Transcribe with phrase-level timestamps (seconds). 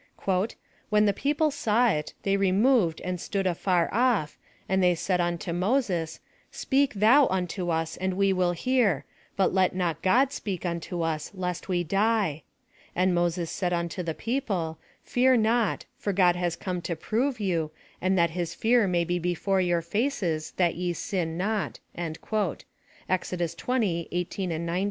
[0.89, 4.35] "When the people saw it, they removed and stood afar ofl',
[4.67, 9.05] and thej said unto Moses, Speak thou unto us and we will hear:
[9.37, 12.41] but let not God speak unto us lest we die.
[12.95, 17.69] And Moses said unto the people, Fear not, for God has come to prove you,
[18.01, 21.79] and that his fear may be before your faces that ye sin not.''—
[23.07, 23.33] Ex.
[23.55, 24.79] 20; 18, 19.